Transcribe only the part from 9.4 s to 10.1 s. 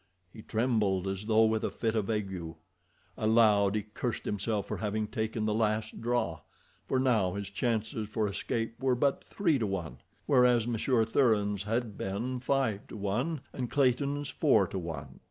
to one,